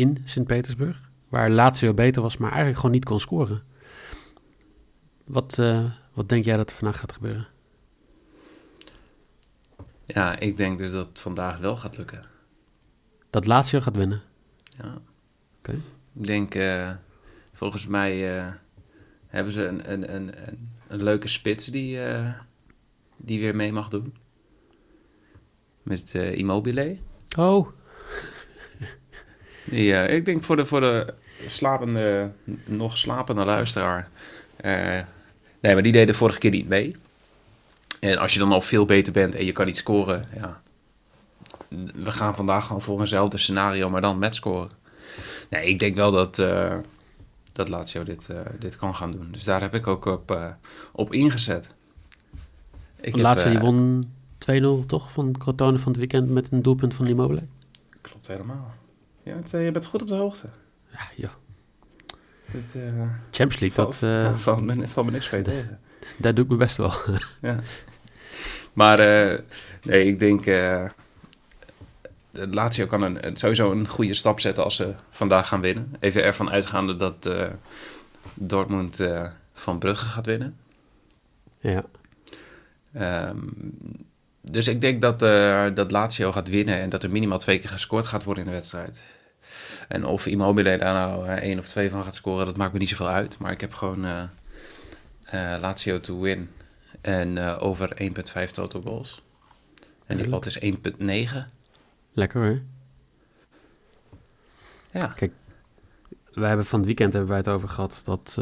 in 0.00 0.18
Sint-Petersburg. 0.24 1.10
Waar 1.28 1.50
Lazio 1.50 1.94
beter 1.94 2.22
was, 2.22 2.36
maar 2.36 2.48
eigenlijk 2.48 2.76
gewoon 2.76 2.94
niet 2.94 3.04
kon 3.04 3.20
scoren. 3.20 3.62
Wat, 5.24 5.56
uh, 5.60 5.84
wat 6.12 6.28
denk 6.28 6.44
jij 6.44 6.56
dat 6.56 6.70
er 6.70 6.76
vandaag 6.76 6.98
gaat 6.98 7.12
gebeuren? 7.12 7.48
Ja, 10.06 10.38
ik 10.38 10.56
denk 10.56 10.78
dus 10.78 10.92
dat 10.92 11.08
het 11.08 11.20
vandaag 11.20 11.58
wel 11.58 11.76
gaat 11.76 11.96
lukken. 11.96 12.24
Dat 13.30 13.46
Lazio 13.46 13.80
gaat 13.80 13.96
winnen? 13.96 14.22
Ja. 14.78 14.84
Oké. 14.84 15.00
Okay. 15.58 15.80
Ik 16.12 16.26
denk, 16.26 16.54
uh, 16.54 16.90
volgens 17.52 17.86
mij 17.86 18.36
uh, 18.36 18.52
hebben 19.26 19.52
ze 19.52 19.66
een, 19.66 19.92
een, 19.92 20.14
een, 20.14 20.34
een, 20.88 21.02
leuke 21.02 21.28
spits 21.28 21.66
die, 21.66 21.98
die 23.16 23.40
weer 23.40 23.56
mee 23.56 23.72
mag 23.72 23.88
doen. 23.88 24.16
Met 25.82 26.14
Immobile. 26.14 26.98
Oh. 27.36 27.68
Die, 29.70 29.92
ik 29.92 30.24
denk 30.24 30.44
voor 30.44 30.56
de, 30.56 30.66
voor 30.66 30.80
de 30.80 31.14
slapende, 31.46 32.30
nog 32.64 32.98
slapende 32.98 33.44
luisteraar 33.44 34.08
Nee, 35.60 35.74
maar 35.74 35.82
die 35.82 35.92
deden 35.92 36.06
de 36.06 36.14
vorige 36.14 36.38
keer 36.38 36.50
niet 36.50 36.68
mee. 36.68 36.96
En 38.00 38.18
als 38.18 38.32
je 38.32 38.38
dan 38.38 38.52
al 38.52 38.62
veel 38.62 38.84
beter 38.84 39.12
bent 39.12 39.34
en 39.34 39.44
je 39.44 39.52
kan 39.52 39.66
niet 39.66 39.76
scoren, 39.76 40.28
ja. 40.34 40.60
We 41.94 42.10
gaan 42.10 42.34
vandaag 42.34 42.66
gewoon 42.66 42.82
voor 42.82 43.00
eenzelfde 43.00 43.38
scenario, 43.38 43.90
maar 43.90 44.00
dan 44.00 44.18
met 44.18 44.34
scoren. 44.34 44.70
Nee, 45.50 45.66
ik 45.66 45.78
denk 45.78 45.94
wel 45.94 46.10
dat, 46.10 46.38
uh, 46.38 46.76
dat 47.52 47.68
Lazio 47.68 48.02
dit, 48.02 48.28
uh, 48.30 48.40
dit 48.58 48.76
kan 48.76 48.94
gaan 48.94 49.12
doen. 49.12 49.28
Dus 49.32 49.44
daar 49.44 49.60
heb 49.60 49.74
ik 49.74 49.86
ook 49.86 50.04
op, 50.04 50.30
uh, 50.30 50.46
op 50.92 51.12
ingezet. 51.12 51.70
Ik 53.00 53.16
Lazio 53.16 53.50
die 53.50 53.58
won 53.58 54.10
2-0 54.82 54.86
toch 54.86 55.12
van 55.12 55.34
Crotone 55.38 55.78
van 55.78 55.88
het 55.88 56.00
weekend 56.00 56.30
met 56.30 56.52
een 56.52 56.62
doelpunt 56.62 56.94
van 56.94 57.06
Immobile? 57.06 57.42
Klopt 58.00 58.26
helemaal. 58.26 58.74
Ja, 59.22 59.36
het, 59.36 59.50
je 59.50 59.70
bent 59.70 59.86
goed 59.86 60.02
op 60.02 60.08
de 60.08 60.14
hoogte. 60.14 60.48
Ja, 60.92 61.08
joh. 61.16 61.30
Dit, 62.52 62.82
uh, 62.82 63.02
Champions 63.30 63.60
League, 63.60 63.84
dat... 63.84 64.00
Uh, 64.04 64.36
van, 64.36 64.64
me, 64.64 64.88
van 64.88 65.04
me 65.04 65.10
niks 65.10 65.28
tegen. 65.28 65.80
Daar 66.16 66.34
doe 66.34 66.44
ik 66.44 66.50
me 66.50 66.56
best 66.56 66.76
wel. 66.76 66.92
ja. 67.50 67.58
Maar 68.72 69.00
uh, 69.00 69.38
nee, 69.82 70.06
ik 70.06 70.18
denk... 70.18 70.44
Lazio 72.32 72.86
kan 72.86 73.02
een, 73.02 73.36
sowieso 73.36 73.70
een 73.70 73.88
goede 73.88 74.14
stap 74.14 74.40
zetten 74.40 74.64
als 74.64 74.76
ze 74.76 74.94
vandaag 75.10 75.48
gaan 75.48 75.60
winnen. 75.60 75.92
Even 76.00 76.22
ervan 76.22 76.50
uitgaande 76.50 76.96
dat 76.96 77.30
Dortmund 78.34 79.00
van 79.52 79.78
Brugge 79.78 80.04
gaat 80.04 80.26
winnen. 80.26 80.56
Ja. 81.58 81.84
Um, 83.28 84.09
dus 84.40 84.68
ik 84.68 84.80
denk 84.80 85.02
dat, 85.02 85.18
dat 85.76 85.90
Lazio 85.90 86.32
gaat 86.32 86.48
winnen 86.48 86.78
en 86.80 86.88
dat 86.88 87.02
er 87.02 87.10
minimaal 87.10 87.38
twee 87.38 87.58
keer 87.58 87.70
gescoord 87.70 88.06
gaat 88.06 88.24
worden 88.24 88.44
in 88.44 88.50
de 88.50 88.56
wedstrijd. 88.56 89.02
En 89.90 90.06
of 90.06 90.26
Immobile 90.26 90.78
daar 90.78 90.94
nou 90.94 91.26
uh, 91.26 91.32
één 91.32 91.58
of 91.58 91.66
twee 91.66 91.90
van 91.90 92.04
gaat 92.04 92.14
scoren, 92.14 92.46
dat 92.46 92.56
maakt 92.56 92.72
me 92.72 92.78
niet 92.78 92.88
zoveel 92.88 93.08
uit. 93.08 93.38
Maar 93.38 93.52
ik 93.52 93.60
heb 93.60 93.74
gewoon 93.74 94.04
uh, 94.04 94.22
uh, 95.34 95.56
Lazio 95.60 96.00
to 96.00 96.20
win 96.20 96.50
en 97.00 97.38
over 97.38 97.96
1,5 98.46 98.50
total 98.50 98.82
goals. 98.82 99.22
En 100.06 100.16
die 100.16 100.28
lot 100.28 100.46
is 100.46 100.58
1,9. 100.58 100.70
Lekker 102.12 102.40
hoor. 102.40 102.60
Ja. 104.90 105.06
Kijk, 105.06 105.32
wij 106.32 106.48
hebben 106.48 106.66
van 106.66 106.78
het 106.78 106.86
weekend 106.86 107.12
hebben 107.12 107.30
wij 107.30 107.38
het 107.38 107.48
over 107.48 107.68
gehad 107.68 108.02
dat, 108.04 108.38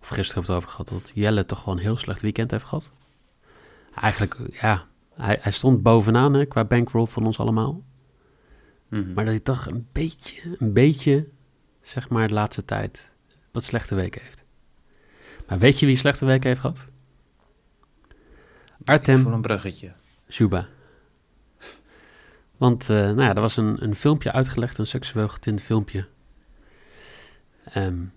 of 0.00 0.08
gisteren 0.08 0.44
hebben 0.44 0.44
we 0.44 0.52
het 0.52 0.56
over 0.56 0.68
gehad, 0.68 0.88
dat 0.88 1.12
Jelle 1.14 1.46
toch 1.46 1.58
gewoon 1.58 1.76
een 1.76 1.82
heel 1.82 1.96
slecht 1.96 2.22
weekend 2.22 2.50
heeft 2.50 2.64
gehad. 2.64 2.90
Eigenlijk, 3.94 4.36
ja, 4.52 4.86
hij, 5.20 5.38
hij 5.40 5.52
stond 5.52 5.82
bovenaan 5.82 6.34
hè, 6.34 6.44
qua 6.44 6.64
bankroll 6.64 7.06
van 7.06 7.26
ons 7.26 7.38
allemaal. 7.38 7.82
Mhm. 8.88 9.12
Maar 9.12 9.24
dat 9.24 9.34
hij 9.34 9.42
toch 9.42 9.66
een 9.66 9.88
beetje, 9.92 10.56
een 10.58 10.72
beetje, 10.72 11.28
zeg 11.80 12.08
maar, 12.08 12.28
de 12.28 12.34
laatste 12.34 12.64
tijd 12.64 13.12
wat 13.52 13.64
slechte 13.64 13.94
weken 13.94 14.22
heeft. 14.22 14.44
Maar 15.48 15.58
weet 15.58 15.78
je 15.78 15.86
wie 15.86 15.96
slechte 15.96 16.24
weken 16.24 16.48
heeft 16.48 16.60
gehad? 16.60 16.86
Artem. 18.84 19.22
Voor 19.22 19.32
een 19.32 19.42
bruggetje. 19.42 19.92
Shuba. 20.28 20.68
Want, 22.56 22.88
uh, 22.88 22.96
nou 22.96 23.22
ja, 23.22 23.34
er 23.34 23.40
was 23.40 23.56
een, 23.56 23.84
een 23.84 23.94
filmpje 23.94 24.32
uitgelegd, 24.32 24.78
een 24.78 24.86
seksueel 24.86 25.28
getint 25.28 25.62
filmpje. 25.62 26.06
Um, 27.76 28.12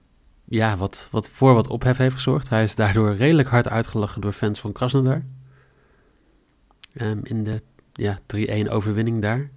ja, 0.45 0.77
wat, 0.77 1.07
wat 1.12 1.29
voor 1.29 1.53
wat 1.53 1.67
ophef 1.67 1.98
heeft 1.98 2.15
gezorgd. 2.15 2.50
Hij 2.50 2.63
is 2.63 2.75
daardoor 2.75 3.15
redelijk 3.15 3.48
hard 3.48 3.67
uitgelachen 3.67 4.22
door 4.22 4.31
fans 4.31 4.60
van 4.60 4.72
Krasnodar. 4.72 5.24
Um, 7.02 7.20
in 7.24 7.44
de 7.44 7.62
ja, 7.94 8.20
3-1 8.66 8.70
overwinning 8.70 9.22
daar 9.22 9.50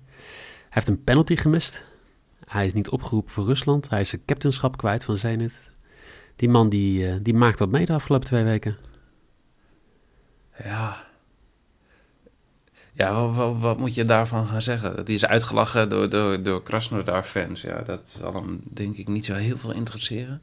heeft 0.71 0.89
een 0.89 1.05
penalty 1.05 1.37
gemist. 1.37 1.85
Hij 2.45 2.67
is 2.67 2.73
niet 2.73 2.89
opgeroepen 2.89 3.33
voor 3.33 3.45
Rusland. 3.45 3.91
Hij 3.91 4.01
is 4.01 4.09
zijn 4.09 4.23
captainschap 4.27 4.77
kwijt 4.77 5.05
van 5.05 5.17
Zenit. 5.17 5.71
Die 6.37 6.49
man 6.49 6.69
die, 6.69 7.07
uh, 7.07 7.15
die 7.23 7.35
maakt 7.35 7.59
wat 7.59 7.71
mee 7.71 7.87
de 7.87 7.93
afgelopen 7.93 8.27
twee 8.27 8.45
weken. 8.45 8.77
Ja. 10.65 11.05
Ja, 12.93 13.29
wat, 13.29 13.59
wat, 13.59 13.79
moet 13.79 13.95
je 13.95 14.05
daarvan 14.05 14.47
gaan 14.47 14.63
zeggen? 14.63 15.05
Die 15.05 15.15
is 15.15 15.27
uitgelachen 15.27 15.89
door, 15.89 16.09
door, 16.09 16.43
door 16.43 16.63
Krasnodar-fans. 16.63 17.61
Ja, 17.61 17.83
dat 17.83 18.15
zal 18.19 18.35
hem 18.35 18.61
denk 18.65 18.97
ik 18.97 19.09
niet 19.09 19.25
zo 19.25 19.35
heel 19.35 19.59
veel 19.59 19.73
interesseren. 19.73 20.43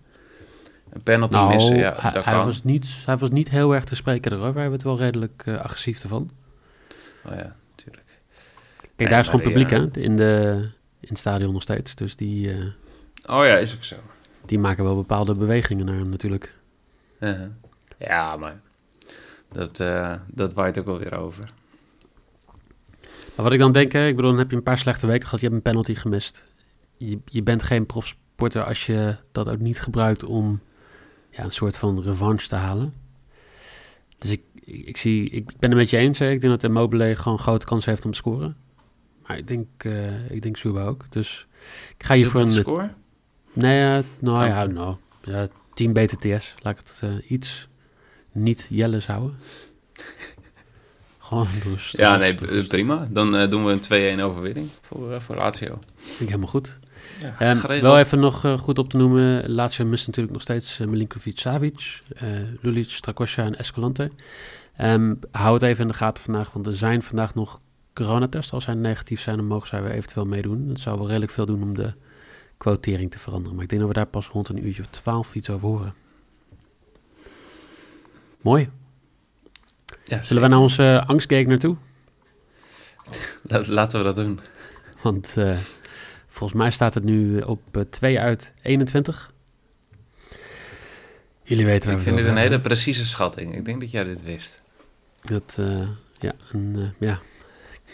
Een 0.90 1.04
penalty 1.04 1.34
Nou, 1.34 1.54
missen, 1.54 1.76
ja, 1.76 1.94
hij, 1.98 2.12
dat 2.12 2.26
hij 2.26 2.34
kan. 2.34 2.46
was 2.46 2.64
niet, 2.64 3.02
hij 3.06 3.18
was 3.18 3.30
niet 3.30 3.50
heel 3.50 3.76
erg 3.76 3.84
te 3.84 3.96
spreken 3.96 4.32
erover. 4.32 4.54
Wij 4.54 4.62
hebben 4.62 4.80
het 4.80 4.90
wel 4.90 4.98
redelijk 4.98 5.44
eh, 5.46 5.60
agressief 5.60 6.04
ervan. 6.04 6.30
Oh 7.26 7.32
ja, 7.36 7.56
natuurlijk. 7.76 8.06
Kijk, 8.78 8.92
Nee, 8.98 9.08
daar 9.10 9.20
is 9.20 9.26
gewoon 9.26 9.42
publiek 9.42 9.70
hè, 9.70 9.98
in, 9.98 10.16
de, 10.16 10.62
in 11.00 11.08
het 11.10 11.18
stadion 11.18 11.54
nog 11.54 11.62
steeds. 11.62 11.96
Dus 11.96 12.16
die, 12.16 12.52
eh, 12.52 12.66
Oh 13.26 13.46
ja, 13.46 13.58
is 13.58 13.76
ook 13.76 13.84
zo. 13.84 13.96
die 14.46 14.60
maken 14.60 14.84
wel 14.84 14.96
bepaalde 14.96 15.36
bewegingen 15.36 15.86
naar 15.86 15.96
hem 15.96 16.10
natuurlijk. 16.10 16.54
Ja, 17.98 18.38
maar 18.38 18.62
dat, 19.52 19.80
eh 19.80 20.16
dat 20.28 20.54
waait 20.54 20.78
ook 20.80 20.86
wel 20.86 21.00
weer 21.00 21.18
over. 21.18 21.52
Maar 23.36 23.44
wat 23.46 23.54
ik 23.54 23.60
dan 23.60 23.72
denk, 23.72 23.92
hè, 23.92 24.08
ik 24.08 24.16
bedoel, 24.16 24.32
dan 24.32 24.40
heb 24.40 24.50
je 24.50 24.56
een 24.56 24.64
paar 24.64 24.78
slechte 24.78 25.08
weken 25.08 25.24
gehad. 25.24 25.40
Je 25.40 25.46
hebt 25.46 25.58
een 25.58 25.72
penalty 25.72 25.96
gemist. 25.96 26.46
Je, 26.98 27.20
je 27.26 27.44
bent 27.44 27.64
geen 27.64 27.86
profsporter 27.86 28.64
als 28.64 28.86
je 28.86 29.16
dat 29.32 29.50
ook 29.50 29.60
niet 29.60 29.82
gebruikt 29.82 30.24
om 30.24 30.60
ja, 31.30 31.44
een 31.44 31.52
soort 31.52 31.78
van 31.78 32.02
revanche 32.02 32.48
te 32.48 32.56
halen. 32.56 32.94
Dus 34.18 34.32
ik, 34.32 34.42
ik, 34.66 34.86
ik 34.86 34.98
zie, 34.98 35.30
ik 35.30 35.46
ben 35.46 35.70
het 35.70 35.80
met 35.80 35.90
je 35.90 35.98
eens. 35.98 36.20
Hè. 36.20 36.30
Ik 36.32 36.42
denk 36.42 36.54
dat 36.54 36.64
Immobile 36.64 37.16
gewoon 37.16 37.40
grote 37.40 37.66
kans 37.66 37.86
heeft 37.86 38.06
om 38.06 38.12
te 38.12 38.18
scoren. 38.18 38.58
Maar 39.28 39.38
ik 39.38 39.48
denk, 39.48 39.68
eh 39.78 40.32
ik 40.32 40.42
denk 40.42 40.58
Zuba 40.58 40.86
ook. 40.86 41.06
Dus 41.10 41.48
ik 41.98 42.06
ga 42.06 42.16
hier 42.16 42.28
voor 42.28 42.42
een... 42.42 42.50
score? 42.50 42.90
Nee, 43.54 44.04
nou 44.20 44.42
Oh. 44.42 44.48
ja, 44.48 44.66
nou, 44.66 44.96
ja, 45.24 45.48
10 45.74 45.94
BTTS. 45.94 46.56
Laat 46.62 46.80
ik 46.80 46.86
het 46.86 47.00
eh, 47.02 47.32
iets 47.32 47.68
niet 48.32 48.68
jelles 48.70 49.08
houden. 49.08 49.38
Gewoon 51.18 51.48
rustig. 51.64 52.00
Ja, 52.00 52.16
nee, 52.16 52.64
prima. 52.68 53.08
Dan 53.12 53.36
eh, 53.36 53.50
doen 53.50 53.66
we 53.66 53.80
een 53.90 54.18
2-1 54.20 54.22
overwinning 54.24 54.70
voor, 54.82 55.22
voor 55.22 55.36
Lazio. 55.36 55.80
Vind 55.96 56.20
ik 56.20 56.28
helemaal 56.28 56.48
goed. 56.48 56.80
Ja, 57.22 57.36
Ehm, 57.40 57.82
wel 57.82 58.00
even 58.00 58.20
nog 58.20 58.46
eh, 58.46 58.58
goed 58.58 58.80
op 58.80 58.90
te 58.90 58.98
noemen. 58.98 59.52
Lazio 59.52 59.86
mist 59.86 60.06
natuurlijk 60.08 60.34
nog 60.34 60.42
steeds 60.44 60.80
uh, 60.80 60.88
Milinkovic-Savic, 60.88 62.02
eh 62.16 62.30
Lulic, 62.62 62.90
Strakosja 62.90 63.46
en 63.46 63.58
Escalante. 63.58 64.12
Ehm 64.78 65.14
hou 65.32 65.54
het 65.54 65.62
even 65.64 65.82
in 65.82 65.88
de 65.88 65.94
gaten 65.94 66.24
vandaag, 66.24 66.52
want 66.52 66.68
er 66.68 66.76
zijn 66.76 67.04
vandaag 67.04 67.36
nog 67.36 67.60
coronatests. 67.94 68.52
Als 68.52 68.64
zij 68.64 68.74
negatief 68.74 69.22
zijn, 69.22 69.38
dan 69.38 69.46
mogen 69.46 69.68
zij 69.68 69.82
weer 69.82 69.92
eventueel 69.92 70.26
meedoen. 70.26 70.68
Dat 70.68 70.80
zou 70.80 70.98
wel 70.98 71.08
redelijk 71.08 71.32
veel 71.32 71.46
doen 71.46 71.64
om 71.64 71.74
de 71.74 71.94
quotering 72.58 73.12
te 73.12 73.20
veranderen. 73.20 73.54
Maar 73.56 73.64
ik 73.64 73.70
denk 73.70 73.82
dat 73.82 73.90
we 73.92 73.98
daar 73.98 74.06
pas 74.08 74.28
rond 74.28 74.50
een 74.50 74.66
uurtje 74.66 74.82
of 74.82 74.88
twaalf 74.90 75.36
iets 75.36 75.50
over 75.50 75.68
horen. 75.68 75.94
Mooi. 78.42 78.70
Ja, 80.06 80.22
Zullen 80.22 80.44
we 80.44 80.50
naar 80.50 80.60
onze 80.60 80.84
uh, 80.84 81.08
angstgegner 81.10 81.60
toe? 81.60 81.76
Laat- 83.42 83.68
Laten 83.68 84.00
we 84.00 84.06
dat 84.06 84.16
doen. 84.16 84.40
Want 85.02 85.36
volgens 86.34 86.60
mij 86.60 86.72
staat 86.72 86.94
het 86.94 87.04
nu 87.04 87.40
op 87.40 87.78
eh, 87.78 87.82
2 87.90 88.20
uit 88.20 88.54
21. 88.62 89.32
Jullie 91.44 91.66
weten 91.66 91.90
waar 91.90 91.98
Ik 91.98 92.04
vind 92.04 92.18
dit 92.18 92.26
een 92.26 92.38
hele 92.38 92.62
precieze 92.62 93.06
schatting. 93.06 93.56
Ik 93.56 93.66
denk 93.66 93.80
dat 93.80 93.92
jij 93.92 94.04
dit 94.04 94.24
wist. 94.24 94.62
Dat, 95.22 95.56
eh, 95.60 95.88
ja, 96.20 96.32
en, 96.52 96.74
eh, 96.76 97.08
ja. 97.08 97.20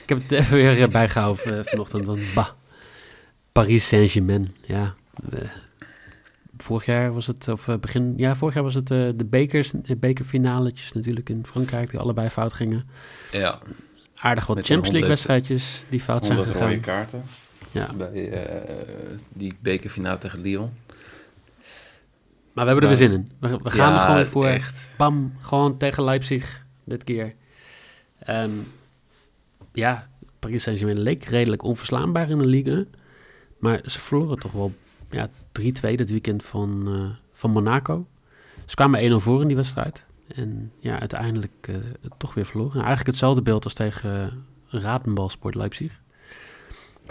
Ik 0.03 0.09
heb 0.09 0.21
het 0.21 0.31
even 0.41 0.57
weer 0.57 0.81
eh, 0.81 0.87
bijgehouden 0.89 1.59
eh, 1.59 1.65
vanochtend. 1.65 2.05
Want, 2.05 2.21
bah, 2.33 2.49
Paris 3.51 3.87
Saint-Germain. 3.87 4.55
Ja, 4.61 4.95
eh, 5.31 5.39
vorig 6.57 6.85
jaar 6.85 7.13
was 7.13 7.27
het, 7.27 7.47
of 7.47 7.67
eh, 7.67 7.75
begin, 7.77 8.13
ja, 8.17 8.35
vorig 8.35 8.53
jaar 8.53 8.63
was 8.63 8.73
het 8.73 8.91
eh, 8.91 9.09
de 9.15 9.25
bekers, 9.25 9.71
de 9.71 9.95
bekerfinaletjes 9.95 10.93
natuurlijk 10.93 11.29
in 11.29 11.45
Frankrijk, 11.45 11.89
die 11.89 11.99
allebei 11.99 12.29
fout 12.29 12.53
gingen. 12.53 12.89
Ja, 13.31 13.59
Aardig 14.15 14.45
wat 14.45 14.55
Met 14.55 14.65
Champions 14.65 14.93
League 14.93 15.07
100 15.07 15.07
wedstrijdjes 15.07 15.83
die 15.89 15.99
fout 15.99 16.25
zijn 16.25 16.37
100 16.37 16.57
rode 16.57 16.69
gegaan. 16.69 16.83
kaarten 16.83 17.23
Ja. 17.71 17.93
bij 17.93 18.31
eh, 18.31 18.87
die 19.33 19.57
bekerfinale 19.59 20.17
tegen 20.17 20.41
Lyon. 20.41 20.69
Maar 22.53 22.65
we 22.65 22.71
hebben 22.71 22.89
er 22.89 22.97
weer 22.97 23.09
zin 23.09 23.11
in. 23.11 23.31
We, 23.39 23.57
we 23.63 23.71
gaan 23.71 23.93
er 23.93 23.99
gewoon 23.99 24.25
voor. 24.25 24.45
echt. 24.45 24.85
Bam, 24.97 25.33
gewoon 25.39 25.77
tegen 25.77 26.03
Leipzig 26.03 26.65
dit 26.83 27.03
keer. 27.03 27.35
Ehm, 28.19 28.51
ja, 29.73 30.09
Paris 30.39 30.63
Saint-Germain 30.63 30.99
leek 30.99 31.23
redelijk 31.23 31.63
onverslaanbaar 31.63 32.29
in 32.29 32.37
de 32.37 32.45
liga. 32.45 32.83
Maar 33.59 33.81
ze 33.85 33.99
verloren 33.99 34.39
toch 34.39 34.51
wel 34.51 34.73
ja, 35.09 35.29
3-2 35.51 35.95
dit 35.95 36.09
weekend 36.09 36.43
van, 36.43 36.87
eh, 36.87 37.17
van 37.31 37.51
Monaco. 37.51 38.07
Ze 38.65 38.75
kwamen 38.75 39.11
1-0 39.11 39.19
voor 39.19 39.41
in 39.41 39.47
die 39.47 39.55
wedstrijd. 39.55 40.05
En 40.27 40.71
ja, 40.79 40.99
uiteindelijk 40.99 41.67
eh, 41.67 41.75
toch 42.17 42.33
weer 42.33 42.45
verloren. 42.45 42.75
Eigenlijk 42.75 43.07
hetzelfde 43.07 43.41
beeld 43.41 43.63
als 43.63 43.73
tegen 43.73 44.43
uh, 44.73 44.81
Ratenbalsport 44.81 45.55
Leipzig. 45.55 46.01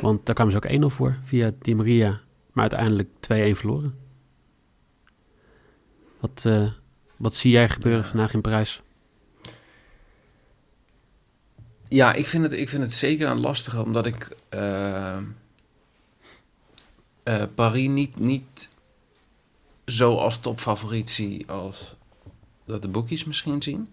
Want 0.00 0.26
daar 0.26 0.34
kwamen 0.34 0.52
ze 0.52 0.58
ook 0.58 0.92
1-0 0.92 0.94
voor 0.94 1.18
via 1.22 1.52
Di 1.58 1.74
Maria. 1.74 2.20
Maar 2.52 2.70
uiteindelijk 2.70 3.08
2-1 3.20 3.58
verloren. 3.58 3.98
Wat, 6.20 6.42
eh, 6.46 6.70
wat 7.16 7.34
zie 7.34 7.50
jij 7.50 7.68
gebeuren 7.68 8.04
vandaag 8.04 8.32
in 8.32 8.40
Parijs? 8.40 8.82
Ja, 11.88 12.12
ik 12.12 12.26
vind 12.26 12.42
het, 12.42 12.52
ik 12.52 12.68
vind 12.68 12.82
het 12.82 12.92
zeker 12.92 13.28
een 13.28 13.40
lastige, 13.40 13.82
omdat 13.82 14.06
ik 14.06 14.36
eh, 14.48 15.16
eh, 17.22 17.42
Paris 17.54 17.88
niet, 17.88 18.18
niet 18.18 18.70
zo 19.86 20.16
als 20.16 20.38
topfavoriet 20.40 21.10
zie 21.10 21.50
als 21.50 21.94
dat 22.64 22.82
de 22.82 22.88
boekjes 22.88 23.24
misschien 23.24 23.62
zien. 23.62 23.92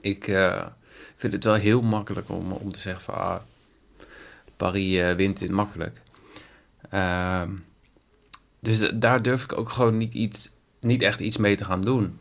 Ik 0.00 0.24
vind 1.16 1.32
het 1.32 1.44
wel 1.44 1.54
heel 1.54 1.82
makkelijk 1.82 2.28
om, 2.28 2.52
om 2.52 2.72
te 2.72 2.80
zeggen 2.80 3.02
van 3.04 3.14
ah, 3.14 3.40
Paris 4.56 4.96
eh, 4.96 5.14
wint 5.14 5.38
dit 5.38 5.50
makkelijk. 5.50 6.00
Ehm, 6.90 7.50
dus 8.60 8.90
daar 8.94 9.22
durf 9.22 9.42
ik 9.44 9.58
ook 9.58 9.70
gewoon 9.70 9.96
niet, 9.96 10.14
iets, 10.14 10.50
niet 10.80 11.02
echt 11.02 11.20
iets 11.20 11.36
mee 11.36 11.56
te 11.56 11.64
gaan 11.64 11.80
doen. 11.80 12.18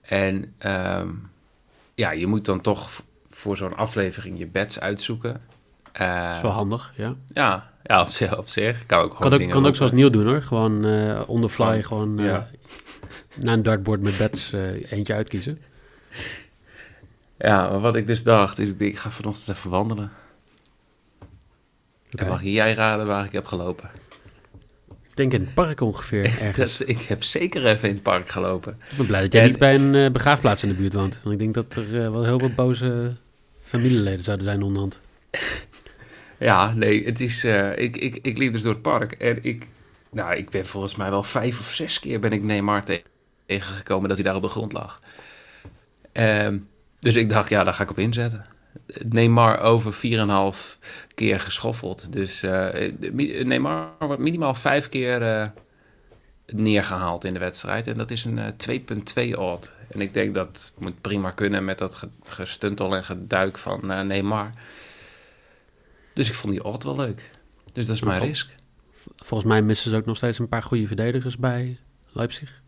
En 0.00 0.54
ehm, 0.58 1.08
ja, 1.94 2.10
je 2.10 2.26
moet 2.26 2.44
dan 2.44 2.60
toch 2.60 2.90
voor 3.30 3.56
zo'n 3.56 3.76
aflevering 3.76 4.38
je 4.38 4.46
bets 4.46 4.80
uitzoeken. 4.80 5.40
Eh, 5.92 6.26
Dat 6.26 6.36
is 6.36 6.42
wel 6.42 6.50
handig, 6.50 6.92
ja. 6.96 7.14
Ja, 7.32 7.70
ja 7.82 8.00
op, 8.00 8.08
zich, 8.10 8.38
op 8.38 8.48
zich. 8.48 8.86
Kan 8.86 9.02
ook 9.02 9.14
gewoon 9.16 9.30
Kan 9.30 9.42
ook, 9.42 9.50
kan 9.50 9.66
ook 9.66 9.76
zoals 9.76 9.92
Niel 9.92 10.10
doen 10.10 10.26
hoor. 10.26 10.42
Gewoon 10.42 10.84
eh 10.84 11.20
on 11.26 11.40
the 11.40 11.48
fly, 11.48 11.82
Gewoon, 11.82 11.82
gewoon 11.82 12.18
eh, 12.18 12.24
ja. 12.24 12.48
naar 13.44 13.54
een 13.54 13.62
dartboard 13.62 14.00
met 14.00 14.18
bets 14.18 14.52
eh, 14.52 14.92
eentje 14.92 15.14
uitkiezen. 15.14 15.58
Ja, 17.38 17.68
maar 17.70 17.80
wat 17.80 17.96
ik 17.96 18.06
dus 18.06 18.22
dacht, 18.22 18.58
is 18.58 18.70
ik, 18.70 18.80
ik 18.80 18.98
ga 18.98 19.10
vanochtend 19.10 19.56
even 19.56 19.70
wandelen. 19.70 20.10
En 22.10 22.26
mag 22.28 22.42
jij 22.42 22.74
raden 22.74 23.06
waar 23.06 23.24
ik 23.24 23.32
heb 23.32 23.46
gelopen? 23.46 23.90
Ik 24.90 25.16
denk 25.22 25.32
in 25.32 25.40
het 25.40 25.54
park 25.54 25.80
ongeveer 25.80 26.24
ergens. 26.40 26.78
Dat, 26.78 26.88
ik 26.88 27.02
heb 27.02 27.22
zeker 27.22 27.66
even 27.66 27.88
in 27.88 27.94
het 27.94 28.02
park 28.02 28.28
gelopen. 28.28 28.78
Ik 28.90 28.96
ben 28.96 29.06
blij 29.06 29.20
dat 29.20 29.32
jij 29.32 29.46
niet 29.46 29.58
bij 29.58 29.74
een 29.74 29.94
eh, 29.94 30.10
begraafplaats 30.10 30.62
in 30.62 30.68
de 30.68 30.74
buurt 30.74 30.92
woont. 30.92 31.20
Want 31.22 31.32
ik 31.34 31.38
denk 31.40 31.54
dat 31.54 31.74
er 31.74 31.84
eh, 32.04 32.10
wel 32.10 32.24
heel 32.24 32.40
wat 32.40 32.54
boze 32.54 33.16
familieleden 33.60 34.24
zouden 34.24 34.46
zijn 34.46 34.62
onderhand. 34.62 35.00
Ja, 36.38 36.72
nee, 36.74 37.04
het 37.04 37.20
is... 37.20 37.44
eh, 37.44 37.78
ik, 37.78 37.96
ik, 37.96 38.18
ik 38.22 38.38
liep 38.38 38.52
dus 38.52 38.62
door 38.62 38.72
het 38.72 38.82
park 38.82 39.12
en 39.12 39.38
ik... 39.44 39.66
Nou, 40.10 40.34
ik 40.36 40.50
ben 40.50 40.66
volgens 40.66 40.94
mij 40.96 41.10
wel 41.10 41.22
vijf 41.22 41.60
of 41.60 41.72
zes 41.72 42.00
keer 42.00 42.20
ben 42.20 42.32
ik 42.32 42.42
Neymar 42.42 42.84
te- 42.84 43.02
tegengekomen 43.46 44.08
dat 44.08 44.16
hij 44.16 44.26
daar 44.26 44.36
op 44.36 44.42
de 44.42 44.48
grond 44.48 44.72
lag. 44.72 45.00
Ehm, 46.12 46.58
dus 47.00 47.16
ik 47.16 47.28
dacht, 47.28 47.48
ja, 47.48 47.64
daar 47.64 47.74
ga 47.74 47.82
ik 47.82 47.90
op 47.90 47.98
inzetten. 47.98 48.46
Neymar 49.04 49.58
over 49.60 49.94
4,5 49.94 50.78
keer 51.14 51.40
geschoffeld. 51.40 52.12
Dus 52.12 52.42
eh, 52.42 52.92
Neymar 53.44 53.88
wordt 53.98 54.22
minimaal 54.22 54.54
vijf 54.54 54.88
keer 54.88 55.22
eh, 55.22 55.46
neergehaald 56.46 57.24
in 57.24 57.32
de 57.32 57.38
wedstrijd. 57.38 57.86
En 57.86 57.96
dat 57.96 58.10
is 58.10 58.24
een 58.24 58.38
eh, 58.38 59.28
2,2 59.32 59.38
odd. 59.38 59.74
En 59.88 60.00
ik 60.00 60.14
denk 60.14 60.34
dat 60.34 60.72
moet 60.78 61.00
prima 61.00 61.30
kunnen 61.30 61.64
met 61.64 61.78
dat 61.78 61.96
ge- 61.96 62.08
gestuntel 62.24 62.96
en 62.96 63.04
geduik 63.04 63.58
van 63.58 63.86
Neymar. 64.06 64.52
Dus 66.12 66.28
ik 66.28 66.34
vond 66.34 66.52
die 66.52 66.64
odd 66.64 66.84
wel 66.84 66.96
leuk. 66.96 67.30
Dus 67.72 67.86
dat 67.86 67.94
is 67.96 68.02
mijn 68.02 68.18
Vol- 68.18 68.26
risk. 68.26 68.54
Volgens 69.16 69.48
mij 69.50 69.62
missen 69.62 69.90
ze 69.90 69.96
ook 69.96 70.06
nog 70.06 70.16
steeds 70.16 70.38
een 70.38 70.48
paar 70.48 70.62
goede 70.62 70.86
verdedigers 70.86 71.36
bij 71.38 71.78
Leipzig. 72.12 72.60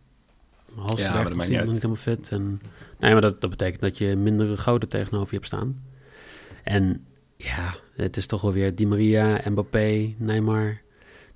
Halsberg 0.76 1.08
Ja, 1.08 1.14
maar 1.14 1.24
dat 1.24 1.34
maakt 1.34 1.48
niet, 1.50 1.58
helemaal 1.58 1.96
fit. 1.96 2.30
En, 2.30 2.60
nee, 2.98 3.12
maar 3.12 3.20
dat, 3.20 3.40
dat 3.40 3.50
betekent 3.50 3.80
dat 3.80 3.98
je 3.98 4.16
mindere 4.16 4.56
goden 4.56 4.88
tegenover 4.88 5.28
je 5.28 5.34
hebt 5.34 5.46
staan. 5.46 5.78
En 6.68 7.06
ja, 7.36 7.74
het 7.96 8.16
is 8.16 8.26
toch 8.26 8.40
wel 8.40 8.52
weer 8.52 8.74
Di 8.74 8.86
Maria, 8.86 9.40
Mbappé, 9.50 10.14
Neymar. 10.16 10.80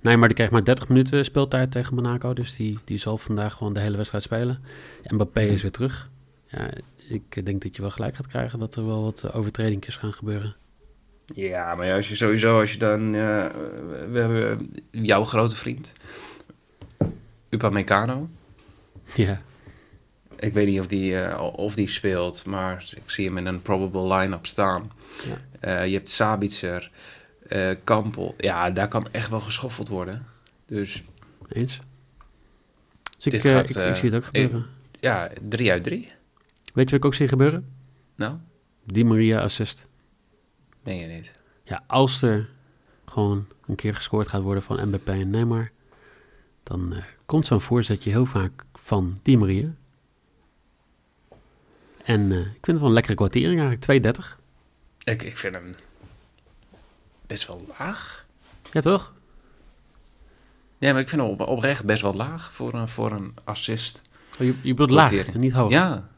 Neymar 0.01 0.27
die 0.27 0.35
krijgt 0.35 0.53
maar 0.53 0.63
30 0.63 0.87
minuten 0.87 1.25
speeltijd 1.25 1.71
tegen 1.71 1.95
Monaco. 1.95 2.33
Dus 2.33 2.55
die, 2.55 2.79
die 2.83 2.97
zal 2.97 3.17
vandaag 3.17 3.53
gewoon 3.53 3.73
de 3.73 3.79
hele 3.79 3.95
wedstrijd 3.97 4.23
spelen. 4.23 4.63
Mbappé 5.07 5.41
is 5.41 5.61
weer 5.61 5.71
terug. 5.71 6.09
Ja, 6.47 6.69
ik 7.07 7.45
denk 7.45 7.61
dat 7.61 7.75
je 7.75 7.81
wel 7.81 7.91
gelijk 7.91 8.15
gaat 8.15 8.27
krijgen 8.27 8.59
dat 8.59 8.75
er 8.75 8.85
wel 8.85 9.03
wat 9.03 9.33
overtredingjes 9.33 9.97
gaan 9.97 10.13
gebeuren. 10.13 10.55
Ja, 11.25 11.75
maar 11.75 11.93
als 11.93 12.09
je 12.09 12.15
sowieso, 12.15 12.59
als 12.59 12.71
je 12.71 12.77
dan... 12.77 12.99
eh, 13.15 13.45
we 14.11 14.19
hebben 14.19 14.73
jouw 14.91 15.23
grote 15.23 15.55
vriend, 15.55 15.93
Upamecano. 17.49 18.29
Ja, 19.15 19.41
Ik 20.39 20.53
weet 20.53 20.67
niet 20.67 20.79
of 20.79 20.87
die, 20.87 21.19
eh, 21.19 21.53
of 21.55 21.75
die 21.75 21.87
speelt, 21.87 22.45
maar 22.45 22.85
ik 22.95 23.09
zie 23.09 23.25
hem 23.25 23.37
in 23.37 23.45
een 23.45 23.61
probable 23.61 24.15
line-up 24.15 24.45
staan. 24.45 24.91
Ja. 25.25 25.37
Eh, 25.59 25.87
je 25.87 25.93
hebt 25.93 26.09
Sabitzer, 26.09 26.91
eh 27.47 27.75
Kampel. 27.83 28.33
Ja, 28.37 28.69
daar 28.71 28.87
kan 28.87 29.07
echt 29.11 29.29
wel 29.29 29.39
geschoffeld 29.39 29.87
worden. 29.87 30.25
Dus 30.65 31.03
eens. 31.49 31.79
Dus 33.17 33.33
ik, 33.33 33.41
gaat, 33.41 33.69
ik, 33.69 33.75
ik 33.75 33.95
zie 33.95 34.09
het 34.09 34.15
ook 34.17 34.25
gebeuren. 34.25 34.65
Ja, 34.99 35.29
drie 35.49 35.71
uit 35.71 35.83
drie. 35.83 36.11
Weet 36.73 36.89
je 36.89 36.95
wat 36.95 36.99
ik 36.99 37.05
ook 37.05 37.13
zie 37.13 37.27
gebeuren? 37.27 37.73
Nou, 38.15 38.35
Di 38.83 39.03
Maria 39.03 39.39
assist. 39.41 39.87
ben 40.83 40.95
je 40.95 41.05
niet. 41.07 41.35
Ja, 41.63 41.83
als 41.87 42.21
er 42.21 42.49
gewoon 43.05 43.47
een 43.67 43.75
keer 43.75 43.95
gescoord 43.95 44.27
gaat 44.27 44.41
worden 44.41 44.63
van 44.63 44.87
Mbappé 44.87 45.11
en 45.11 45.29
Neymar, 45.29 45.71
dan 46.63 46.93
komt 47.25 47.45
zo'n 47.45 47.61
voorzetje 47.61 48.09
heel 48.09 48.25
vaak 48.25 48.65
van 48.73 49.17
Di 49.21 49.37
Maria. 49.37 49.75
En 52.03 52.31
eh, 52.31 52.37
ik 52.39 52.45
vind 52.45 52.65
het 52.65 52.77
wel 52.77 52.87
een 52.87 52.93
lekkere 52.93 53.15
kwartering 53.15 53.61
eigenlijk, 53.61 54.15
2,30. 54.17 54.37
Ik, 55.03 55.23
ik 55.23 55.37
vind 55.37 55.53
hem 55.55 55.75
best 57.27 57.47
wel 57.47 57.65
laag. 57.77 58.25
Ja, 58.71 58.81
toch? 58.81 59.13
Nee, 60.77 60.91
maar 60.91 61.01
ik 61.01 61.09
vind 61.09 61.21
hem 61.21 61.29
op, 61.31 61.39
oprecht 61.41 61.83
best 61.85 62.01
wel 62.01 62.13
laag 62.13 62.53
voor 62.53 62.73
een, 62.73 62.87
voor 62.87 63.11
een 63.11 63.33
assist. 63.43 64.01
Oh, 64.33 64.39
je, 64.39 64.53
je 64.61 64.73
bedoelt 64.73 64.89
laag 64.89 65.25
en 65.25 65.39
niet 65.39 65.51
hoog. 65.51 65.71
Ja, 65.71 66.09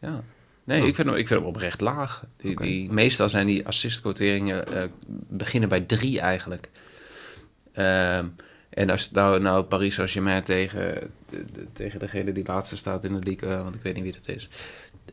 ja. 0.00 0.22
Nee, 0.64 0.80
Oh. 0.82 0.86
ik, 0.86 0.94
vind 0.94 1.08
hem, 1.08 1.16
ik 1.16 1.26
vind 1.26 1.40
hem 1.40 1.48
oprecht 1.48 1.80
laag. 1.80 2.24
Die, 2.36 2.92
meestal 2.92 3.28
zijn 3.28 3.46
die 3.46 3.66
assistquoteringen 3.66 4.66
eh, 4.66 4.88
beginnen 5.28 5.68
bij 5.68 5.80
drie 5.80 6.20
eigenlijk. 6.20 6.70
Ehm, 7.72 8.26
en 8.70 8.90
als 8.90 9.10
nou, 9.10 9.40
nou 9.40 9.62
Paris 9.64 9.94
Saint-Germain 9.94 10.42
tegen, 10.42 11.10
de, 11.28 11.44
de- 11.52 11.66
tegen 11.72 11.98
degene 11.98 12.32
die 12.32 12.46
laatste 12.46 12.76
staat 12.76 13.04
in 13.04 13.12
de 13.20 13.26
league, 13.28 13.50
eh, 13.56 13.62
want 13.62 13.74
ik 13.74 13.82
weet 13.82 13.94
niet 13.94 14.02
wie 14.02 14.12
dat 14.12 14.28
is, 14.28 14.48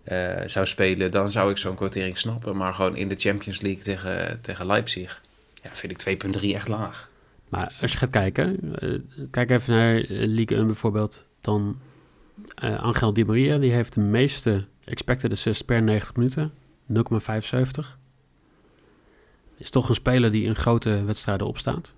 eh, 0.03 0.41
zou 0.45 0.65
spelen, 0.65 1.11
dan 1.11 1.29
zou 1.29 1.51
ik 1.51 1.57
zo'n 1.57 1.75
quotering 1.75 2.17
snappen. 2.17 2.57
Maar 2.57 2.73
gewoon 2.73 2.95
in 2.95 3.07
de 3.07 3.15
Champions 3.17 3.61
League 3.61 3.83
tegen, 3.83 4.41
tegen 4.41 4.65
Leipzig, 4.65 5.21
ja, 5.63 5.69
vind 5.73 6.05
ik 6.05 6.23
2,3 6.23 6.41
echt 6.41 6.67
laag. 6.67 7.09
Maar 7.49 7.73
als 7.81 7.91
je 7.91 7.97
gaat 7.97 8.09
kijken, 8.09 8.75
eh, 8.79 8.99
kijk 9.31 9.51
even 9.51 9.73
naar 9.73 9.95
eh, 9.95 10.27
Ligue 10.27 10.57
1 10.57 10.65
bijvoorbeeld, 10.65 11.27
dan 11.41 11.79
eh, 12.55 12.83
Angel 12.83 13.13
Di 13.13 13.25
Maria, 13.25 13.57
die 13.57 13.71
heeft 13.71 13.93
de 13.93 14.01
meeste 14.01 14.65
expected 14.83 15.31
assists 15.31 15.63
per 15.63 15.81
90 15.81 16.15
minuten, 16.15 16.51
0,75. 16.87 17.97
Is 19.57 19.69
toch 19.69 19.89
een 19.89 19.95
speler 19.95 20.31
die 20.31 20.45
in 20.45 20.55
grote 20.55 21.03
wedstrijden 21.05 21.47
opstaat. 21.47 21.93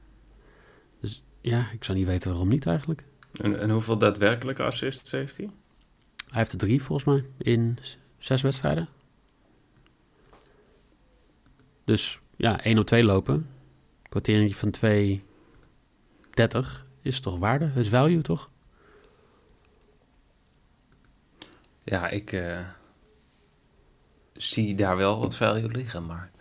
Dus 1.01 1.23
ja, 1.41 1.69
ik 1.73 1.83
zou 1.83 1.97
niet 1.97 2.07
weten 2.07 2.29
waarom 2.29 2.49
niet 2.49 2.65
eigenlijk. 2.65 3.03
En, 3.41 3.59
en 3.59 3.69
hoeveel 3.69 3.97
daadwerkelijke 3.97 4.63
assists 4.63 5.11
heeft 5.11 5.37
hij? 5.37 5.49
Hij 6.31 6.39
heeft 6.39 6.51
er 6.51 6.57
drie 6.57 6.83
volgens 6.83 7.07
mij 7.07 7.25
in 7.37 7.77
zes 8.17 8.41
wedstrijden. 8.41 8.87
Dus 11.83 12.19
ja, 12.35 12.63
1 12.63 12.77
op 12.77 12.85
2 12.85 13.03
lopen. 13.03 13.49
Kwartering 14.09 14.55
van 14.55 14.73
2,30 14.85 16.59
is 17.01 17.19
toch 17.19 17.39
waarde? 17.39 17.71
Is 17.75 17.87
value 17.87 18.21
toch? 18.21 18.49
Ja, 21.83 22.09
ik 22.09 22.31
eh, 22.31 22.59
zie 24.33 24.75
daar 24.75 24.97
wel 24.97 25.19
wat 25.19 25.35
value 25.35 25.71
liggen, 25.71 26.05
maar... 26.05 26.31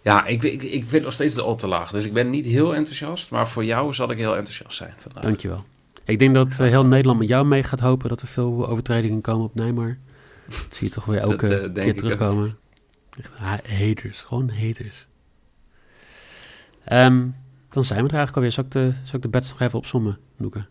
Ja, 0.00 0.26
ik, 0.26 0.42
ik, 0.42 0.62
ik 0.62 0.84
vind 0.88 1.04
nog 1.04 1.12
steeds 1.12 1.34
de 1.34 1.42
al 1.42 1.56
te 1.56 1.66
laag. 1.66 1.90
Dus 1.90 2.04
ik 2.04 2.12
ben 2.12 2.30
niet 2.30 2.44
heel 2.44 2.74
enthousiast, 2.74 3.30
maar 3.30 3.48
voor 3.48 3.64
jou 3.64 3.94
zal 3.94 4.10
ik 4.10 4.18
heel 4.18 4.36
enthousiast 4.36 4.76
zijn 4.76 4.94
vandaag. 4.98 5.22
Dankjewel. 5.22 5.64
Ik 6.04 6.18
denk 6.18 6.34
dat 6.34 6.48
eh, 6.50 6.56
heel 6.58 6.86
Nederland 6.86 7.18
met 7.18 7.28
jou 7.28 7.46
mee 7.46 7.62
gaat 7.62 7.80
hopen 7.80 8.08
dat 8.08 8.20
er 8.22 8.28
veel 8.28 8.68
overtredingen 8.68 9.20
komen 9.20 9.44
op 9.44 9.54
Neymar. 9.54 9.98
Dat 10.46 10.66
zie 10.74 10.86
je 10.86 10.92
toch 10.92 11.04
weer 11.04 11.18
elke 11.18 11.48
Dat, 11.48 11.76
eh, 11.76 11.82
keer 11.84 11.96
terugkomen. 11.96 12.58
Echt 13.18 13.32
haters, 13.68 14.22
gewoon 14.22 14.50
haters. 14.50 15.06
Ehm, 16.84 17.26
dan 17.70 17.84
zijn 17.84 18.02
we 18.02 18.08
er 18.08 18.14
eigenlijk 18.16 18.36
alweer. 18.36 18.50
Zal 18.52 18.64
ik 18.64 18.70
de, 18.70 18.92
zal 19.02 19.16
ik 19.16 19.22
de 19.22 19.28
bets 19.28 19.50
nog 19.50 19.60
even 19.60 19.78
opzommen, 19.78 20.18
Noeke? 20.36 20.64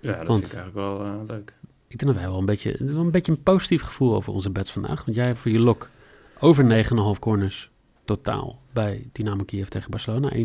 Ja, 0.00 0.16
dat 0.16 0.26
Want- 0.26 0.48
vind 0.48 0.52
ik 0.52 0.58
eigenlijk 0.58 0.74
wel 0.74 1.04
eh, 1.06 1.26
leuk. 1.26 1.54
Ik 1.88 1.98
denk 1.98 2.12
dat 2.12 2.22
wij 2.22 2.30
wel 2.30 2.38
een 2.38 2.44
beetje, 2.44 2.76
wel 2.84 3.00
een 3.00 3.10
beetje 3.10 3.32
een 3.32 3.42
positief 3.42 3.82
gevoel 3.82 4.14
over 4.14 4.32
onze 4.32 4.50
bets 4.50 4.72
vandaag. 4.72 5.04
Want 5.04 5.16
jij 5.16 5.26
hebt 5.26 5.38
voor 5.38 5.50
je 5.50 5.60
lok 5.60 5.90
over 6.38 6.64
9,5 6.64 7.18
corners 7.18 7.70
totaal 8.04 8.62
bij 8.72 9.08
Dynamo 9.12 9.44
Kiev 9.44 9.68
tegen 9.68 9.90
Barcelona, 9.90 10.32
1,67. 10.32 10.38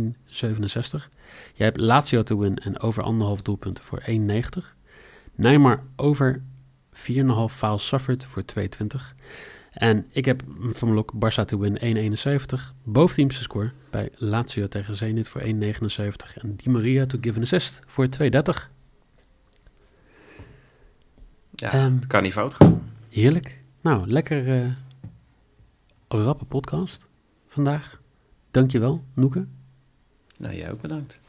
Jij 1.53 1.65
hebt 1.65 1.77
Lazio 1.77 2.23
to 2.23 2.37
win 2.37 2.57
en 2.57 2.79
over 2.79 3.03
anderhalf 3.03 3.41
doelpunten 3.41 3.83
voor 3.83 4.01
1,90. 4.01 4.07
Neymar 5.35 5.83
over 5.95 6.41
4,5 6.93 7.01
fouls 7.49 7.87
suffered 7.87 8.25
voor 8.25 8.43
2,20. 8.59 9.15
En 9.69 10.05
ik 10.11 10.25
heb 10.25 10.43
van 10.59 10.87
mijn 10.87 10.93
lok 10.93 11.13
Barça 11.15 11.45
to 11.45 11.59
win 11.59 11.77
1,71. 11.77 12.73
Boventeamse 12.83 13.41
score 13.43 13.71
bij 13.89 14.09
Lazio 14.15 14.67
tegen 14.67 14.95
Zenit 14.95 15.27
voor 15.27 15.41
1,79. 15.41 15.47
En 16.33 16.55
Di 16.55 16.69
Maria 16.69 17.05
to 17.05 17.17
give 17.21 17.35
an 17.35 17.41
assist 17.41 17.81
voor 17.85 18.07
2,30. 18.07 18.69
Ja, 21.55 21.71
Ehm, 21.71 21.95
het 21.95 22.07
kan 22.07 22.23
niet 22.23 22.33
fout 22.33 22.53
gaan. 22.53 22.91
Heerlijk. 23.09 23.61
Nou, 23.81 24.07
lekker 24.07 24.61
eh 24.61 24.71
rappe 26.07 26.45
podcast 26.45 27.08
vandaag. 27.49 27.99
Dankjewel, 28.51 29.03
Noeke. 29.13 29.45
Nou, 30.37 30.55
jij 30.55 30.71
ook 30.71 30.81
bedankt. 30.81 31.19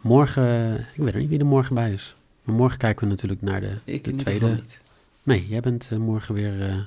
Morgen, 0.00 0.44
eh, 0.44 0.74
ik 0.74 0.96
weet 0.96 1.12
nog 1.12 1.14
niet 1.14 1.28
wie 1.28 1.38
er 1.38 1.46
morgen 1.46 1.74
bij 1.74 1.92
is. 1.92 2.14
Maar 2.42 2.54
morgen 2.54 2.78
kijken 2.78 3.04
we 3.04 3.10
natuurlijk 3.10 3.42
naar 3.42 3.60
de, 3.60 3.76
Ik 3.84 4.04
de 4.04 4.14
tweede. 4.14 4.48
niet. 4.48 4.80
Nee, 5.22 5.46
jij 5.48 5.60
bent 5.60 5.88
eh, 5.90 5.98
morgen 5.98 6.34
weer 6.34 6.62
eh, 6.68 6.78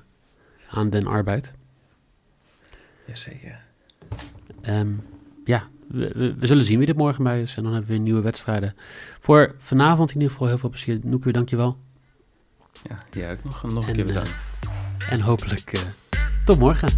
aan 0.70 0.90
den 0.90 1.08
arbeid. 1.08 1.54
Jazeker. 3.06 3.60
Ehm, 4.62 4.92
ja, 5.46 5.68
we, 5.88 6.12
we, 6.16 6.36
we 6.36 6.48
zullen 6.48 6.66
zien 6.66 6.80
wie 6.80 6.88
er 6.88 6.96
morgen 6.96 7.24
bij 7.24 7.42
is. 7.42 7.56
En 7.58 7.64
dan 7.64 7.72
hebben 7.72 7.90
we 7.90 7.96
weer 7.96 8.06
nieuwe 8.06 8.22
wedstrijden. 8.22 8.76
Voor 9.20 9.56
vanavond 9.58 10.10
in 10.10 10.16
ieder 10.16 10.32
geval 10.32 10.48
heel 10.48 10.58
veel 10.58 10.70
plezier. 10.70 11.00
Noeke, 11.04 11.32
dankjewel. 11.32 11.78
Ja, 12.90 13.04
jij 13.12 13.32
ook 13.32 13.44
nog, 13.44 13.64
nog 13.64 13.84
een 13.84 13.90
En, 13.90 13.94
keer 13.96 14.06
bedankt. 14.06 14.46
En 15.10 15.22
hopelijk 15.22 15.84
tot 16.46 16.60
morgen. 16.60 16.90